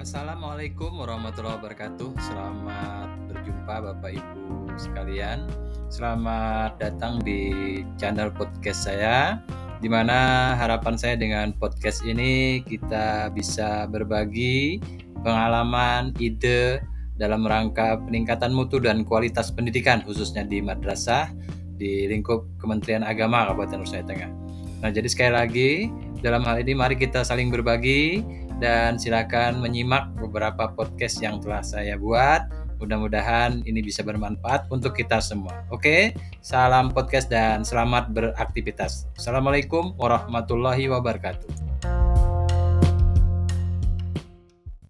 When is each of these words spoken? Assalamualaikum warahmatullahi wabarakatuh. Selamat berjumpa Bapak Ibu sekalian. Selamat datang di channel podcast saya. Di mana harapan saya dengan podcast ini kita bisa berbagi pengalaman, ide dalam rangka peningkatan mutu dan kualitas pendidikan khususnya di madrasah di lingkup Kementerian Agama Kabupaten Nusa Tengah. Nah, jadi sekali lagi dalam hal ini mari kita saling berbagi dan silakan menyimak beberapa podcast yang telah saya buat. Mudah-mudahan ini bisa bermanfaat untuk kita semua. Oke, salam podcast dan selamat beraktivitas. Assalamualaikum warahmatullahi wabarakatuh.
Assalamualaikum 0.00 0.96
warahmatullahi 0.96 1.60
wabarakatuh. 1.60 2.16
Selamat 2.24 3.12
berjumpa 3.28 3.84
Bapak 3.84 4.16
Ibu 4.16 4.72
sekalian. 4.80 5.44
Selamat 5.92 6.80
datang 6.80 7.20
di 7.20 7.84
channel 8.00 8.32
podcast 8.32 8.88
saya. 8.88 9.44
Di 9.84 9.92
mana 9.92 10.56
harapan 10.56 10.96
saya 10.96 11.20
dengan 11.20 11.52
podcast 11.52 12.00
ini 12.08 12.64
kita 12.64 13.28
bisa 13.36 13.84
berbagi 13.92 14.80
pengalaman, 15.20 16.16
ide 16.16 16.80
dalam 17.20 17.44
rangka 17.44 18.00
peningkatan 18.00 18.56
mutu 18.56 18.80
dan 18.80 19.04
kualitas 19.04 19.52
pendidikan 19.52 20.00
khususnya 20.00 20.48
di 20.48 20.64
madrasah 20.64 21.28
di 21.76 22.08
lingkup 22.08 22.48
Kementerian 22.56 23.04
Agama 23.04 23.52
Kabupaten 23.52 23.84
Nusa 23.84 24.00
Tengah. 24.00 24.32
Nah, 24.80 24.88
jadi 24.88 25.12
sekali 25.12 25.32
lagi 25.36 25.70
dalam 26.24 26.40
hal 26.48 26.64
ini 26.64 26.72
mari 26.72 26.96
kita 26.96 27.20
saling 27.20 27.52
berbagi 27.52 28.24
dan 28.60 29.00
silakan 29.00 29.58
menyimak 29.58 30.12
beberapa 30.20 30.70
podcast 30.76 31.18
yang 31.24 31.40
telah 31.40 31.64
saya 31.64 31.96
buat. 31.96 32.46
Mudah-mudahan 32.80 33.60
ini 33.68 33.84
bisa 33.84 34.00
bermanfaat 34.00 34.72
untuk 34.72 34.96
kita 34.96 35.20
semua. 35.20 35.64
Oke, 35.68 36.16
salam 36.40 36.88
podcast 36.92 37.28
dan 37.28 37.60
selamat 37.60 38.12
beraktivitas. 38.12 39.04
Assalamualaikum 39.16 39.92
warahmatullahi 40.00 40.88
wabarakatuh. 40.88 41.59